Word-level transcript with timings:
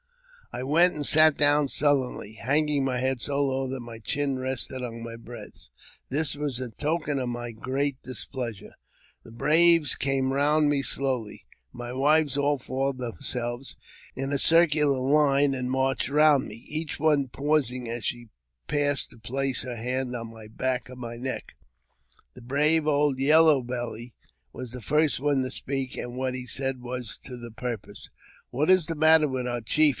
I 0.53 0.63
went 0.63 0.95
and 0.95 1.05
sat 1.05 1.37
down 1.37 1.69
sullenly, 1.69 2.33
hanging 2.33 2.83
my 2.83 2.97
head 2.97 3.21
so 3.21 3.41
lo 3.45 3.69
that 3.69 3.79
my 3.79 3.99
chin 3.99 4.37
rested 4.37 4.81
upon 4.81 5.01
my 5.03 5.15
breast: 5.15 5.69
this 6.09 6.35
was 6.35 6.59
a 6.59 6.71
token 6.71 7.19
of 7.19 7.29
my 7.29 7.51
great 7.51 8.01
displeasure. 8.03 8.73
The 9.23 9.31
braves 9.31 9.95
came 9.95 10.33
round 10.33 10.69
me 10.69 10.81
slowly. 10.81 11.45
My 11.71 11.93
wives 11.93 12.35
all 12.35 12.57
formed 12.57 12.99
themselves 12.99 13.77
in 14.13 14.33
a 14.33 14.39
circular 14.39 14.99
line, 14.99 15.53
and 15.53 15.71
marched 15.71 16.09
round 16.09 16.47
me, 16.47 16.65
each 16.67 16.99
one 16.99 17.29
pausing 17.29 17.87
as 17.87 18.03
she 18.03 18.27
passed 18.67 19.11
to 19.11 19.19
place 19.19 19.61
her 19.61 19.77
hand 19.77 20.15
on 20.15 20.31
the 20.31 20.49
back 20.49 20.89
of 20.89 20.97
my 20.97 21.15
neck. 21.15 21.53
The 22.33 22.41
brave 22.41 22.87
old 22.87 23.19
Yellow 23.19 23.61
Belly 23.61 24.15
was 24.51 24.71
the 24.71 24.81
first 24.81 25.19
one 25.21 25.43
to 25.43 25.51
speak, 25.51 25.95
an 25.95 26.15
what 26.17 26.33
he 26.33 26.45
said 26.47 26.81
was 26.81 27.17
to 27.19 27.37
the 27.37 27.51
purpose." 27.51 28.09
What 28.49 28.69
is 28.69 28.87
the 28.87 28.95
matter 28.95 29.29
with 29.29 29.47
our 29.47 29.61
chief 29.61 29.89